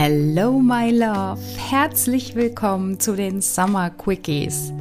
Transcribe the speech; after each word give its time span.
Hello, 0.00 0.60
my 0.60 0.92
love. 0.92 1.40
Herzlich 1.56 2.36
willkommen 2.36 3.00
zu 3.00 3.16
den 3.16 3.40
Summer 3.40 3.90
Quickies. 3.90 4.72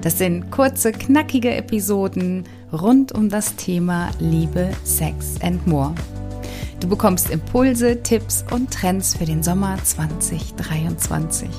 Das 0.00 0.16
sind 0.16 0.50
kurze, 0.50 0.92
knackige 0.92 1.54
Episoden 1.54 2.44
rund 2.72 3.12
um 3.12 3.28
das 3.28 3.54
Thema 3.56 4.08
Liebe, 4.18 4.70
Sex 4.82 5.34
and 5.42 5.66
More. 5.66 5.94
Du 6.80 6.88
bekommst 6.88 7.28
Impulse, 7.28 8.02
Tipps 8.02 8.46
und 8.50 8.72
Trends 8.72 9.14
für 9.14 9.26
den 9.26 9.42
Sommer 9.42 9.76
2023. 9.84 11.50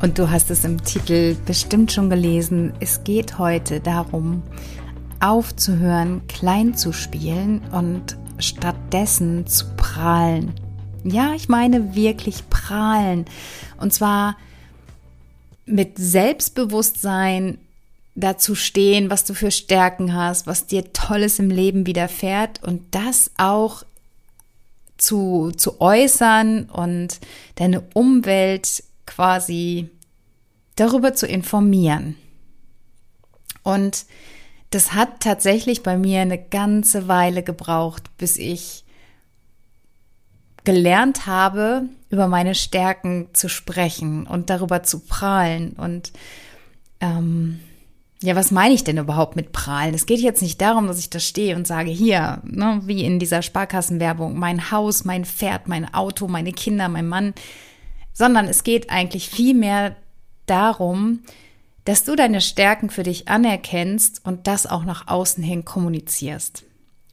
Und 0.00 0.16
du 0.16 0.30
hast 0.30 0.52
es 0.52 0.64
im 0.64 0.84
Titel 0.84 1.34
bestimmt 1.46 1.90
schon 1.90 2.10
gelesen. 2.10 2.74
Es 2.78 3.02
geht 3.02 3.38
heute 3.40 3.80
darum, 3.80 4.44
aufzuhören, 5.18 6.24
klein 6.28 6.74
zu 6.74 6.92
spielen 6.92 7.60
und 7.72 8.16
stattdessen 8.38 9.48
zu 9.48 9.66
prahlen. 9.76 10.52
Ja, 11.04 11.34
ich 11.34 11.48
meine 11.48 11.94
wirklich 11.94 12.48
prahlen. 12.48 13.26
Und 13.78 13.92
zwar 13.92 14.36
mit 15.66 15.98
Selbstbewusstsein 15.98 17.58
dazu 18.14 18.54
stehen, 18.54 19.10
was 19.10 19.24
du 19.24 19.34
für 19.34 19.50
Stärken 19.50 20.14
hast, 20.14 20.46
was 20.46 20.66
dir 20.66 20.92
Tolles 20.92 21.38
im 21.38 21.50
Leben 21.50 21.86
widerfährt 21.86 22.62
und 22.62 22.82
das 22.94 23.30
auch 23.36 23.84
zu, 24.96 25.52
zu 25.56 25.80
äußern 25.80 26.70
und 26.70 27.20
deine 27.56 27.82
Umwelt 27.92 28.84
quasi 29.06 29.90
darüber 30.76 31.14
zu 31.14 31.26
informieren. 31.26 32.16
Und 33.62 34.06
das 34.70 34.92
hat 34.92 35.20
tatsächlich 35.20 35.82
bei 35.82 35.96
mir 35.96 36.20
eine 36.20 36.38
ganze 36.38 37.08
Weile 37.08 37.42
gebraucht, 37.42 38.16
bis 38.16 38.36
ich 38.36 38.83
gelernt 40.64 41.26
habe, 41.26 41.88
über 42.10 42.26
meine 42.26 42.54
Stärken 42.54 43.28
zu 43.32 43.48
sprechen 43.48 44.26
und 44.26 44.50
darüber 44.50 44.82
zu 44.82 45.00
prahlen. 45.00 45.72
Und 45.72 46.12
ähm, 47.00 47.60
ja, 48.22 48.34
was 48.34 48.50
meine 48.50 48.74
ich 48.74 48.84
denn 48.84 48.96
überhaupt 48.96 49.36
mit 49.36 49.52
prahlen? 49.52 49.94
Es 49.94 50.06
geht 50.06 50.20
jetzt 50.20 50.40
nicht 50.40 50.60
darum, 50.60 50.86
dass 50.86 50.98
ich 50.98 51.10
da 51.10 51.20
stehe 51.20 51.56
und 51.56 51.66
sage, 51.66 51.90
hier, 51.90 52.40
ne, 52.44 52.80
wie 52.84 53.04
in 53.04 53.18
dieser 53.18 53.42
Sparkassenwerbung, 53.42 54.38
mein 54.38 54.70
Haus, 54.70 55.04
mein 55.04 55.26
Pferd, 55.26 55.68
mein 55.68 55.92
Auto, 55.92 56.26
meine 56.28 56.52
Kinder, 56.52 56.88
mein 56.88 57.08
Mann, 57.08 57.34
sondern 58.14 58.46
es 58.46 58.64
geht 58.64 58.88
eigentlich 58.88 59.28
viel 59.28 59.54
mehr 59.54 59.96
darum, 60.46 61.20
dass 61.84 62.04
du 62.04 62.16
deine 62.16 62.40
Stärken 62.40 62.88
für 62.88 63.02
dich 63.02 63.28
anerkennst 63.28 64.24
und 64.24 64.46
das 64.46 64.66
auch 64.66 64.84
nach 64.84 65.08
außen 65.08 65.44
hin 65.44 65.66
kommunizierst. 65.66 66.64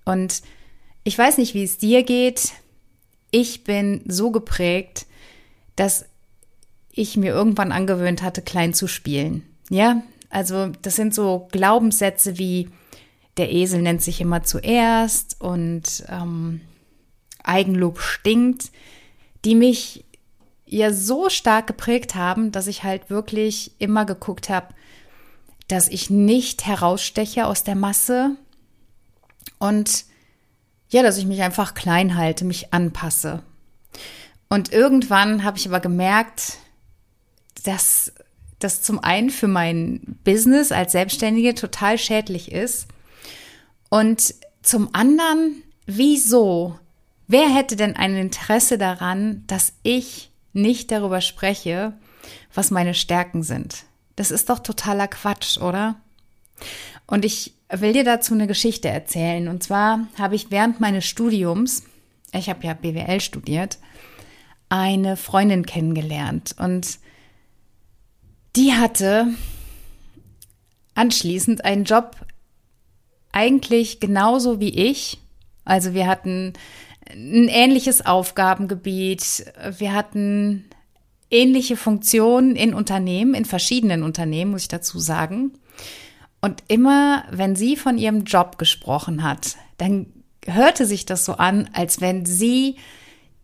Und 0.06 0.42
ich 1.04 1.18
weiß 1.18 1.38
nicht, 1.40 1.54
wie 1.54 1.64
es 1.64 1.78
dir 1.78 2.04
geht. 2.04 2.54
Ich 3.32 3.64
bin 3.64 4.02
so 4.06 4.32
geprägt, 4.32 5.06
dass 5.76 6.06
ich 6.92 7.18
mir 7.18 7.34
irgendwann 7.34 7.72
angewöhnt 7.72 8.22
hatte, 8.22 8.42
klein 8.42 8.74
zu 8.74 8.88
spielen. 8.88 9.44
Ja, 9.70 10.04
also 10.30 10.72
das 10.82 10.96
sind 10.96 11.16
so 11.16 11.48
Glaubenssätze 11.52 12.38
wie 12.38 12.70
der 13.38 13.52
Esel 13.52 13.82
nennt 13.82 14.02
sich 14.02 14.20
immer 14.20 14.44
zuerst 14.44 15.40
und 15.40 16.04
ähm, 16.10 16.62
Eigenlob 17.44 18.00
stinkt, 18.00 18.72
die 19.46 19.56
mich 19.56 20.06
ja 20.66 20.94
so 20.94 21.30
stark 21.30 21.68
geprägt 21.68 22.16
haben, 22.16 22.52
dass 22.52 22.68
ich 22.68 22.84
halt 22.84 23.10
wirklich 23.10 23.72
immer 23.80 24.06
geguckt 24.06 24.50
habe, 24.50 24.68
dass 25.68 25.88
ich 25.88 26.10
nicht 26.10 26.66
heraussteche 26.66 27.46
aus 27.46 27.64
der 27.64 27.76
Masse 27.76 28.36
und 29.58 30.06
ja, 30.92 31.04
dass 31.04 31.18
ich 31.18 31.26
mich 31.26 31.42
einfach 31.42 31.74
klein 31.74 32.16
halte, 32.16 32.46
mich 32.46 32.74
anpasse. 32.74 33.42
Und 34.50 34.72
irgendwann 34.72 35.44
habe 35.44 35.58
ich 35.58 35.68
aber 35.68 35.80
gemerkt, 35.80 36.58
dass 37.64 38.14
das 38.60 38.82
zum 38.82 39.00
einen 39.00 39.30
für 39.30 39.48
mein 39.48 40.20
Business 40.24 40.72
als 40.72 40.92
Selbstständige 40.92 41.56
total 41.56 41.98
schädlich 41.98 42.52
ist 42.52 42.88
und 43.90 44.36
zum 44.62 44.94
anderen, 44.94 45.64
wieso? 45.88 46.78
Wer 47.28 47.50
hätte 47.50 47.76
denn 47.76 47.96
ein 47.96 48.16
Interesse 48.16 48.78
daran, 48.78 49.44
dass 49.48 49.74
ich 49.84 50.32
nicht 50.54 50.92
darüber 50.92 51.22
spreche, 51.22 51.94
was 52.54 52.72
meine 52.72 52.94
Stärken 52.94 53.44
sind. 53.44 53.84
Das 54.16 54.32
ist 54.32 54.50
doch 54.50 54.60
totaler 54.60 55.08
Quatsch, 55.08 55.58
oder? 55.58 55.96
Und 57.08 57.26
ich 57.26 57.54
will 57.72 57.94
dir 57.94 58.04
dazu 58.04 58.34
eine 58.34 58.48
Geschichte 58.48 58.90
erzählen. 58.90 59.48
Und 59.48 59.64
zwar 59.64 60.08
habe 60.18 60.36
ich 60.36 60.52
während 60.52 60.80
meines 60.80 61.06
Studiums, 61.06 61.84
ich 62.34 62.50
habe 62.50 62.66
ja 62.66 62.74
BWL 62.74 63.22
studiert, 63.22 63.78
eine 64.70 65.18
Freundin 65.18 65.66
kennengelernt. 65.66 66.56
Und 66.58 67.00
die 68.56 68.74
hatte 68.74 69.28
anschließend 70.96 71.64
einen 71.64 71.86
Job 71.86 72.16
eigentlich 73.32 74.00
genauso 74.00 74.60
wie 74.60 74.90
ich. 74.90 75.20
Also 75.64 75.94
wir 75.94 76.08
hatten 76.08 76.54
ein 77.10 77.48
ähnliches 77.48 78.06
Aufgabengebiet. 78.06 79.46
Wir 79.78 79.94
hatten 79.94 80.66
ähnliche 81.30 81.78
Funktionen 81.78 82.56
in 82.56 82.74
Unternehmen, 82.74 83.34
in 83.34 83.46
verschiedenen 83.46 84.04
Unternehmen, 84.04 84.52
muss 84.52 84.64
ich 84.64 84.68
dazu 84.68 85.00
sagen. 85.00 85.54
Und 86.42 86.64
immer, 86.68 87.24
wenn 87.30 87.56
sie 87.56 87.78
von 87.78 87.98
ihrem 87.98 88.24
Job 88.24 88.58
gesprochen 88.58 89.24
hat, 89.24 89.58
dann 89.78 90.08
hörte 90.46 90.86
sich 90.88 91.06
das 91.06 91.24
so 91.24 91.34
an, 91.34 91.70
als 91.74 92.02
wenn 92.02 92.26
sie 92.26 92.78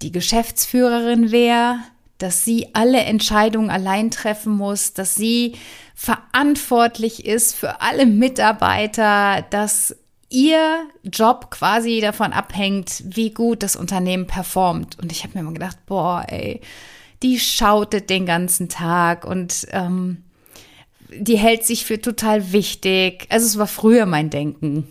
die 0.02 0.12
Geschäftsführerin 0.12 1.31
wäre, 1.31 1.78
dass 2.18 2.44
sie 2.44 2.69
alle 2.74 3.00
Entscheidungen 3.02 3.69
allein 3.69 4.09
treffen 4.09 4.53
muss, 4.53 4.94
dass 4.94 5.13
sie 5.13 5.56
verantwortlich 5.94 7.25
ist 7.25 7.56
für 7.56 7.81
alle 7.81 8.08
Mitarbeiter, 8.08 9.44
dass 9.50 9.96
ihr 10.29 10.88
Job 11.03 11.52
quasi 11.52 12.00
davon 12.02 12.34
abhängt, 12.34 13.03
wie 13.06 13.31
gut 13.31 13.64
das 13.64 13.75
Unternehmen 13.75 14.28
performt. 14.28 14.97
Und 15.00 15.12
ich 15.12 15.24
habe 15.24 15.35
mir 15.35 15.41
immer 15.41 15.53
gedacht, 15.53 15.78
boah, 15.85 16.25
ey, 16.28 16.62
die 17.24 17.40
schautet 17.40 18.09
den 18.09 18.25
ganzen 18.25 18.69
Tag 18.69 19.25
und 19.25 19.68
ähm, 19.72 20.24
die 21.09 21.38
hält 21.38 21.66
sich 21.66 21.85
für 21.85 22.01
total 22.01 22.51
wichtig. 22.51 23.28
Also 23.29 23.45
es 23.45 23.57
war 23.57 23.68
früher 23.68 24.06
mein 24.06 24.29
Denken. 24.29 24.88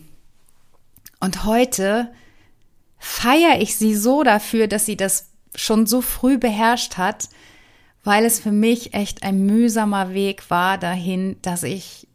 Und 1.21 1.44
heute 1.44 2.10
feiere 2.99 3.60
ich 3.60 3.77
sie 3.77 3.94
so 3.94 4.22
dafür, 4.22 4.69
dass 4.69 4.87
sie 4.87 4.97
das 4.97 5.31
schon 5.55 5.87
so 5.87 6.00
früh 6.00 6.38
beherrscht 6.38 6.97
hat, 6.97 7.28
weil 8.05 8.25
es 8.25 8.38
für 8.38 8.53
mich 8.53 8.94
echt 8.94 9.22
ein 9.22 9.47
mühsamer 9.47 10.15
Weg 10.15 10.50
war 10.50 10.78
dahin, 10.78 11.37
dass 11.43 11.62
ich 11.62 12.06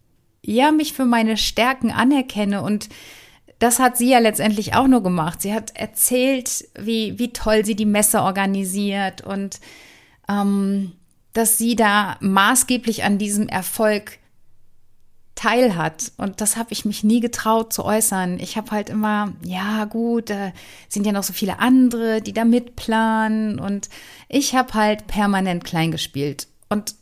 ja 0.44 0.72
mich 0.72 0.94
für 0.94 1.06
meine 1.06 1.38
Stärken 1.38 1.92
anerkenne 1.92 2.62
und 2.62 2.90
das 3.60 3.78
hat 3.78 3.96
sie 3.96 4.10
ja 4.10 4.18
letztendlich 4.18 4.74
auch 4.74 4.88
nur 4.88 5.04
gemacht. 5.04 5.42
Sie 5.42 5.54
hat 5.54 5.76
erzählt, 5.76 6.68
wie, 6.80 7.20
wie 7.20 7.32
toll 7.32 7.64
sie 7.64 7.76
die 7.76 7.86
Messe 7.86 8.22
organisiert 8.24 9.22
und 9.22 9.60
ähm, 10.28 10.94
dass 11.34 11.58
sie 11.58 11.76
da 11.76 12.18
maßgeblich 12.20 13.04
an 13.04 13.18
diesem 13.18 13.48
Erfolg 13.48 14.20
teil 15.36 15.76
hat. 15.76 16.12
Und 16.18 16.42
das 16.42 16.58
habe 16.58 16.72
ich 16.72 16.86
mich 16.86 17.04
nie 17.04 17.20
getraut 17.20 17.74
zu 17.74 17.86
äußern. 17.86 18.40
Ich 18.40 18.58
habe 18.58 18.72
halt 18.72 18.90
immer, 18.90 19.34
ja 19.44 19.86
gut, 19.86 20.30
da 20.30 20.52
sind 20.90 21.06
ja 21.06 21.12
noch 21.12 21.24
so 21.24 21.34
viele 21.34 21.60
andere, 21.60 22.22
die 22.22 22.34
da 22.34 22.46
mitplanen. 22.46 23.60
Und 23.60 23.90
ich 24.30 24.56
habe 24.56 24.74
halt 24.74 25.08
permanent 25.08 25.64
klein 25.64 25.92
gespielt. 25.92 26.48
Und 26.70 26.96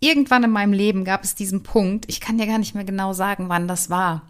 irgendwann 0.00 0.44
in 0.44 0.50
meinem 0.50 0.72
Leben 0.72 1.04
gab 1.04 1.24
es 1.24 1.34
diesen 1.34 1.62
Punkt, 1.62 2.06
ich 2.08 2.20
kann 2.20 2.38
dir 2.38 2.46
gar 2.46 2.58
nicht 2.58 2.74
mehr 2.74 2.84
genau 2.84 3.12
sagen, 3.12 3.48
wann 3.48 3.68
das 3.68 3.90
war. 3.90 4.22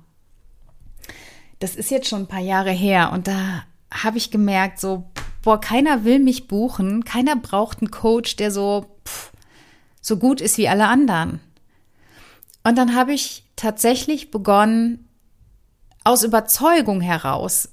Das 1.58 1.76
ist 1.76 1.90
jetzt 1.90 2.08
schon 2.08 2.22
ein 2.22 2.28
paar 2.28 2.40
Jahre 2.40 2.70
her 2.70 3.12
und 3.12 3.28
da 3.28 3.64
habe 3.92 4.18
ich 4.18 4.30
gemerkt, 4.30 4.80
so, 4.80 5.04
boah, 5.42 5.60
keiner 5.60 6.04
will 6.04 6.18
mich 6.18 6.48
buchen, 6.48 7.04
keiner 7.04 7.36
braucht 7.36 7.80
einen 7.80 7.90
Coach, 7.90 8.36
der 8.36 8.50
so, 8.50 8.86
so 10.00 10.16
gut 10.16 10.40
ist 10.40 10.58
wie 10.58 10.68
alle 10.68 10.86
anderen. 10.86 11.40
Und 12.64 12.76
dann 12.76 12.94
habe 12.94 13.12
ich 13.12 13.44
tatsächlich 13.56 14.30
begonnen, 14.30 15.06
aus 16.02 16.22
Überzeugung 16.22 17.02
heraus, 17.02 17.68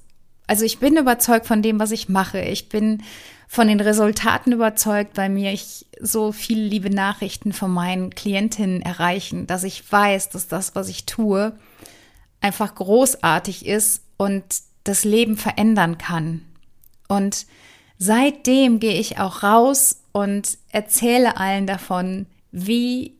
also 0.48 0.64
ich 0.64 0.78
bin 0.78 0.96
überzeugt 0.96 1.46
von 1.46 1.62
dem, 1.62 1.78
was 1.78 1.92
ich 1.92 2.08
mache. 2.08 2.40
Ich 2.40 2.68
bin 2.68 3.02
von 3.46 3.68
den 3.68 3.80
Resultaten 3.80 4.52
überzeugt 4.52 5.12
bei 5.14 5.28
mir. 5.28 5.52
Ich 5.52 5.86
so 6.00 6.32
viele 6.32 6.62
liebe 6.62 6.90
Nachrichten 6.90 7.52
von 7.52 7.70
meinen 7.70 8.10
Klientinnen 8.10 8.82
erreichen, 8.82 9.46
dass 9.46 9.62
ich 9.62 9.90
weiß, 9.90 10.30
dass 10.30 10.48
das, 10.48 10.74
was 10.74 10.88
ich 10.88 11.04
tue, 11.04 11.52
einfach 12.40 12.74
großartig 12.74 13.66
ist 13.66 14.02
und 14.16 14.44
das 14.84 15.04
Leben 15.04 15.36
verändern 15.36 15.98
kann. 15.98 16.42
Und 17.08 17.46
seitdem 17.98 18.80
gehe 18.80 18.98
ich 18.98 19.18
auch 19.18 19.42
raus 19.42 19.97
und 20.18 20.58
erzähle 20.70 21.36
allen 21.36 21.68
davon, 21.68 22.26
wie 22.50 23.16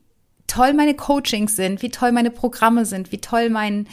toll 0.47 0.73
meine 0.73 0.95
Coachings 0.95 1.55
sind, 1.55 1.81
wie 1.81 1.91
toll 1.91 2.11
meine 2.11 2.31
Programme 2.31 2.85
sind, 2.85 3.13
wie 3.13 3.21
toll 3.21 3.49
mein, 3.49 3.87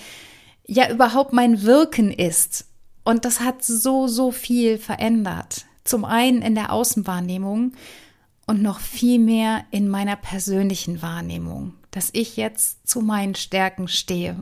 ja 0.67 0.91
überhaupt 0.91 1.33
mein 1.33 1.63
Wirken 1.63 2.11
ist. 2.11 2.67
Und 3.05 3.25
das 3.25 3.39
hat 3.39 3.63
so, 3.63 4.09
so 4.09 4.33
viel 4.33 4.79
verändert 4.79 5.67
Zum 5.85 6.05
einen 6.05 6.43
in 6.43 6.57
der 6.57 6.73
Außenwahrnehmung 6.73 7.75
und 8.49 8.63
noch 8.63 8.81
viel 8.81 9.21
mehr 9.21 9.65
in 9.71 9.89
meiner 9.89 10.17
persönlichen 10.17 11.01
Wahrnehmung, 11.01 11.75
dass 11.93 12.11
ich 12.13 12.37
jetzt 12.37 12.89
zu 12.89 13.03
meinen 13.03 13.37
Stärken 13.37 13.87
stehe. 13.87 14.37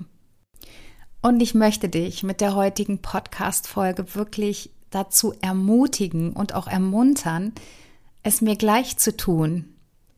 Und 1.21 1.41
ich 1.41 1.55
möchte 1.55 1.91
dich 1.91 2.23
mit 2.23 2.41
der 2.41 2.55
heutigen 2.55 3.03
Podcast-Folge 3.03 4.15
wirklich 4.15 4.71
dazu 4.89 5.35
ermutigen 5.43 6.33
und 6.33 6.55
auch 6.55 6.67
ermuntern, 6.67 7.53
es 8.25 8.41
mir 8.41 8.56
gleich 8.56 8.97
zu 8.97 9.17
tun 9.17 9.67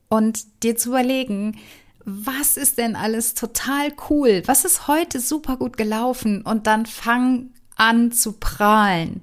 und 0.09 0.63
dir 0.63 0.75
zu 0.75 0.89
überlegen, 0.89 1.57
was 2.03 2.55
ist 2.55 2.77
denn 2.77 2.95
alles 2.95 3.33
total 3.33 3.89
cool? 4.09 4.41
Was 4.45 4.65
ist 4.65 4.87
heute 4.87 5.19
super 5.19 5.57
gut 5.57 5.77
gelaufen? 5.77 6.41
Und 6.41 6.65
dann 6.65 6.85
fang 6.85 7.49
an 7.75 8.11
zu 8.13 8.33
prahlen. 8.33 9.21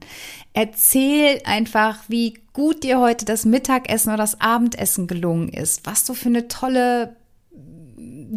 Erzähl 0.53 1.41
einfach, 1.45 2.05
wie 2.09 2.35
gut 2.53 2.85
dir 2.85 3.01
heute 3.01 3.25
das 3.25 3.47
Mittagessen 3.47 4.11
oder 4.11 4.19
das 4.19 4.41
Abendessen 4.41 5.07
gelungen 5.07 5.49
ist, 5.49 5.87
was 5.87 6.05
du 6.05 6.13
für 6.13 6.29
eine 6.29 6.47
tolle, 6.47 7.17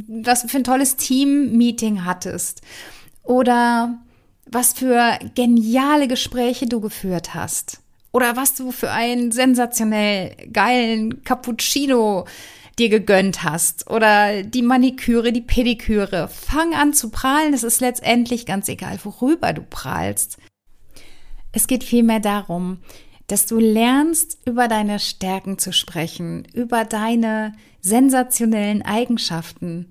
was 0.07 0.49
für 0.49 0.57
ein 0.57 0.63
tolles 0.63 0.95
Team-Meeting 0.95 2.05
hattest 2.05 2.61
oder 3.23 3.99
was 4.45 4.73
für 4.73 5.19
geniale 5.35 6.07
Gespräche 6.07 6.67
du 6.67 6.79
geführt 6.79 7.35
hast 7.35 7.81
oder 8.17 8.35
was 8.35 8.55
du 8.55 8.71
für 8.71 8.89
einen 8.89 9.31
sensationell 9.31 10.35
geilen 10.51 11.23
Cappuccino 11.23 12.25
dir 12.79 12.89
gegönnt 12.89 13.43
hast 13.43 13.91
oder 13.91 14.41
die 14.41 14.63
Maniküre, 14.63 15.31
die 15.31 15.41
Pediküre. 15.41 16.27
Fang 16.27 16.73
an 16.73 16.93
zu 16.93 17.11
prahlen. 17.11 17.53
Es 17.53 17.61
ist 17.61 17.79
letztendlich 17.79 18.47
ganz 18.47 18.69
egal, 18.69 18.97
worüber 19.03 19.53
du 19.53 19.61
prahlst. 19.61 20.39
Es 21.51 21.67
geht 21.67 21.83
vielmehr 21.83 22.19
darum, 22.19 22.79
dass 23.27 23.45
du 23.45 23.59
lernst, 23.59 24.39
über 24.45 24.67
deine 24.67 24.97
Stärken 24.97 25.59
zu 25.59 25.71
sprechen, 25.71 26.47
über 26.55 26.85
deine 26.85 27.53
sensationellen 27.81 28.81
Eigenschaften. 28.81 29.89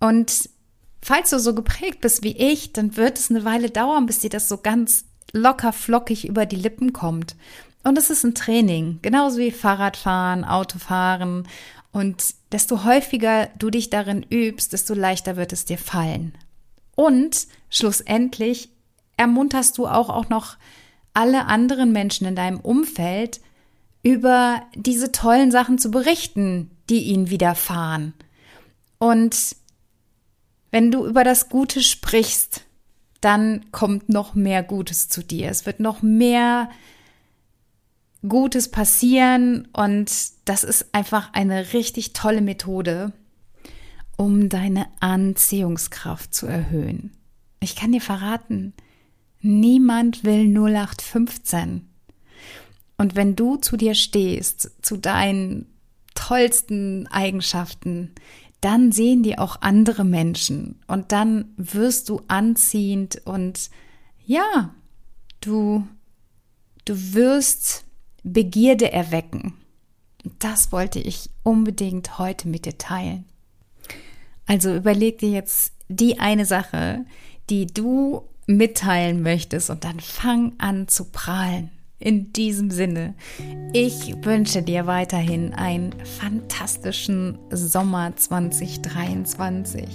Und 0.00 0.48
falls 1.02 1.28
du 1.28 1.38
so 1.38 1.54
geprägt 1.54 2.00
bist 2.00 2.24
wie 2.24 2.34
ich, 2.38 2.72
dann 2.72 2.96
wird 2.96 3.18
es 3.18 3.28
eine 3.28 3.44
Weile 3.44 3.68
dauern, 3.68 4.06
bis 4.06 4.20
dir 4.20 4.30
das 4.30 4.48
so 4.48 4.56
ganz 4.56 5.04
locker 5.36 5.72
flockig 5.72 6.26
über 6.26 6.46
die 6.46 6.56
Lippen 6.56 6.92
kommt. 6.92 7.36
Und 7.84 7.98
es 7.98 8.10
ist 8.10 8.24
ein 8.24 8.34
Training, 8.34 8.98
genauso 9.02 9.38
wie 9.38 9.52
Fahrradfahren, 9.52 10.44
Autofahren 10.44 11.46
und 11.92 12.34
desto 12.52 12.84
häufiger 12.84 13.48
du 13.58 13.70
dich 13.70 13.90
darin 13.90 14.22
übst, 14.28 14.72
desto 14.72 14.92
leichter 14.94 15.36
wird 15.36 15.52
es 15.52 15.64
dir 15.64 15.78
fallen. 15.78 16.36
Und 16.94 17.46
schlussendlich 17.70 18.70
ermunterst 19.16 19.78
du 19.78 19.86
auch, 19.86 20.08
auch 20.08 20.28
noch 20.28 20.56
alle 21.14 21.46
anderen 21.46 21.92
Menschen 21.92 22.26
in 22.26 22.36
deinem 22.36 22.60
Umfeld 22.60 23.40
über 24.02 24.62
diese 24.74 25.12
tollen 25.12 25.50
Sachen 25.50 25.78
zu 25.78 25.90
berichten, 25.90 26.70
die 26.90 27.04
ihnen 27.04 27.30
widerfahren. 27.30 28.14
Und 28.98 29.56
wenn 30.70 30.90
du 30.90 31.06
über 31.06 31.24
das 31.24 31.48
Gute 31.48 31.80
sprichst, 31.82 32.62
dann 33.20 33.66
kommt 33.72 34.08
noch 34.08 34.34
mehr 34.34 34.62
Gutes 34.62 35.08
zu 35.08 35.22
dir. 35.22 35.48
Es 35.50 35.66
wird 35.66 35.80
noch 35.80 36.02
mehr 36.02 36.70
Gutes 38.26 38.70
passieren 38.70 39.68
und 39.72 40.10
das 40.44 40.64
ist 40.64 40.94
einfach 40.94 41.32
eine 41.32 41.72
richtig 41.72 42.12
tolle 42.12 42.40
Methode, 42.40 43.12
um 44.16 44.48
deine 44.48 44.86
Anziehungskraft 45.00 46.34
zu 46.34 46.46
erhöhen. 46.46 47.12
Ich 47.60 47.76
kann 47.76 47.92
dir 47.92 48.00
verraten, 48.00 48.72
niemand 49.40 50.24
will 50.24 50.46
0815. 50.46 51.88
Und 52.98 53.14
wenn 53.14 53.36
du 53.36 53.56
zu 53.56 53.76
dir 53.76 53.94
stehst, 53.94 54.70
zu 54.82 54.96
deinen 54.96 55.66
tollsten 56.14 57.06
Eigenschaften, 57.08 58.12
dann 58.60 58.92
sehen 58.92 59.22
die 59.22 59.38
auch 59.38 59.60
andere 59.60 60.04
Menschen 60.04 60.80
und 60.86 61.12
dann 61.12 61.52
wirst 61.56 62.08
du 62.08 62.22
anziehend 62.28 63.22
und 63.24 63.70
ja, 64.24 64.74
du, 65.40 65.86
du 66.84 67.14
wirst 67.14 67.84
Begierde 68.22 68.90
erwecken. 68.90 69.54
Das 70.40 70.72
wollte 70.72 70.98
ich 70.98 71.30
unbedingt 71.44 72.18
heute 72.18 72.48
mit 72.48 72.66
dir 72.66 72.76
teilen. 72.76 73.24
Also 74.46 74.74
überleg 74.74 75.18
dir 75.18 75.30
jetzt 75.30 75.74
die 75.88 76.18
eine 76.18 76.44
Sache, 76.44 77.04
die 77.50 77.68
du 77.68 78.22
mitteilen 78.46 79.22
möchtest 79.22 79.70
und 79.70 79.84
dann 79.84 80.00
fang 80.00 80.54
an 80.58 80.88
zu 80.88 81.04
prahlen. 81.04 81.70
In 81.98 82.30
diesem 82.34 82.70
Sinne, 82.70 83.14
ich 83.72 84.14
wünsche 84.22 84.60
dir 84.60 84.86
weiterhin 84.86 85.54
einen 85.54 85.94
fantastischen 86.04 87.38
Sommer 87.50 88.14
2023. 88.14 89.86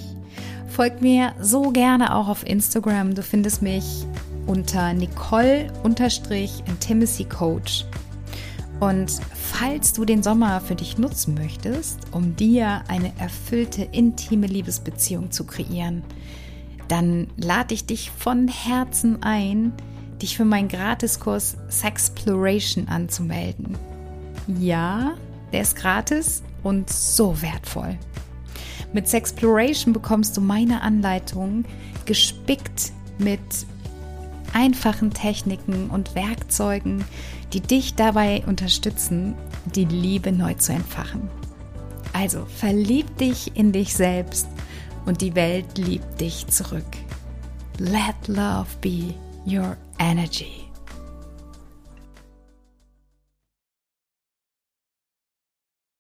Folg 0.68 1.00
mir 1.02 1.36
so 1.40 1.70
gerne 1.70 2.16
auch 2.16 2.28
auf 2.28 2.44
Instagram. 2.48 3.14
Du 3.14 3.22
findest 3.22 3.62
mich 3.62 4.08
unter 4.48 4.94
Nicole-Intimacy 4.94 7.26
Coach. 7.26 7.86
Und 8.80 9.20
falls 9.36 9.94
du 9.94 10.04
den 10.04 10.24
Sommer 10.24 10.60
für 10.60 10.74
dich 10.74 10.98
nutzen 10.98 11.36
möchtest, 11.36 12.00
um 12.12 12.36
dir 12.36 12.82
eine 12.88 13.14
erfüllte, 13.20 13.84
intime 13.84 14.48
Liebesbeziehung 14.48 15.30
zu 15.30 15.46
kreieren, 15.46 16.02
dann 16.88 17.28
lade 17.38 17.76
ich 17.76 17.86
dich 17.86 18.10
von 18.10 18.48
Herzen 18.48 19.22
ein, 19.22 19.74
dich 20.22 20.38
für 20.38 20.46
meinen 20.46 20.68
Gratiskurs 20.68 21.58
Sexploration 21.70 22.88
anzumelden. 22.88 23.78
Ja, 24.60 25.14
der 25.52 25.62
ist 25.62 25.76
gratis 25.76 26.44
und 26.64 26.90
so 26.90 27.42
wertvoll. 27.42 27.98
Mit 28.94 29.08
Sexploration 29.08 29.94
bekommst 29.94 30.36
du 30.36 30.42
meine 30.42 30.82
Anleitung 30.82 31.66
gespickt 32.06 32.92
mit 33.20 33.40
einfachen 34.54 35.12
Techniken 35.12 35.90
und 35.90 36.16
Werkzeugen, 36.16 37.06
die 37.54 37.62
dich 37.62 37.96
dabei 37.96 38.44
unterstützen, 38.46 39.36
die 39.76 39.86
Liebe 39.86 40.32
neu 40.32 40.54
zu 40.56 40.74
entfachen. 40.74 41.30
Also 42.14 42.46
verlieb 42.46 43.18
dich 43.18 43.56
in 43.56 43.72
dich 43.72 43.94
selbst 43.94 44.48
und 45.06 45.22
die 45.22 45.36
Welt 45.36 45.78
liebt 45.78 46.20
dich 46.20 46.48
zurück. 46.48 46.86
Let 47.78 48.28
love 48.28 48.68
be 48.82 49.14
your 49.46 49.78
energy. 50.02 50.61